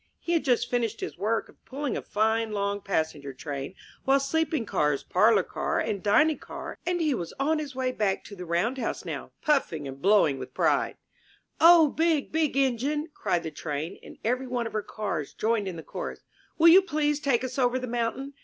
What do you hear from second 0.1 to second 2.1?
He had just finished his work of pulling a